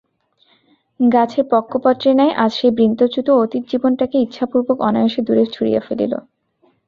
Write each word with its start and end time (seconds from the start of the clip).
গাছের 0.99 1.45
পক্কপত্রের 1.51 2.15
ন্যায় 2.15 2.33
আজ 2.35 2.51
সেই 2.53 2.71
বৃন্তচ্যুত 2.71 3.27
অতীত 3.37 3.63
জীবনটাকে 3.71 4.17
ইচ্ছাপূর্বক 4.19 4.77
অনায়াসে 4.81 5.21
দূরে 5.27 5.43
ছুঁড়িয়া 5.53 5.81
ফেলিল। 5.87 6.13